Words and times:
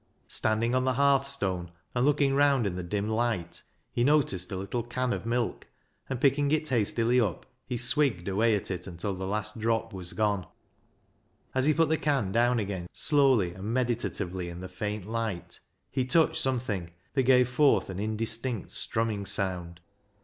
Standing 0.29 0.73
on 0.73 0.83
the 0.83 0.95
hearthstone, 0.95 1.69
and 1.93 2.03
looking 2.03 2.33
round 2.33 2.65
in 2.65 2.75
the 2.75 2.81
dim 2.81 3.07
light, 3.07 3.61
he 3.91 4.03
noticed 4.03 4.51
a 4.51 4.55
little 4.55 4.81
can 4.81 5.13
of 5.13 5.27
milk, 5.27 5.67
and, 6.09 6.19
picking 6.19 6.49
it 6.49 6.67
hastily 6.69 7.21
up, 7.21 7.45
he" 7.67 7.77
swigged" 7.77 8.27
away 8.27 8.55
at 8.55 8.71
it 8.71 8.87
until 8.87 9.13
the 9.13 9.27
last 9.27 9.59
drop 9.59 9.93
was 9.93 10.13
gone. 10.13 10.47
As 11.53 11.65
he 11.65 11.73
put 11.75 11.89
the 11.89 11.97
can 11.97 12.31
down 12.31 12.57
again 12.57 12.87
slowly 12.91 13.53
and 13.53 13.65
meditatively 13.71 14.49
in 14.49 14.59
the 14.59 14.67
faint 14.69 15.05
light 15.07 15.59
he 15.91 16.03
touched 16.03 16.41
some 16.41 16.57
thing 16.59 16.89
that 17.13 17.21
gave 17.21 17.47
forth 17.47 17.91
an 17.91 17.99
indistinct 17.99 18.71
strumming 18.71 19.27
sound. 19.27 19.81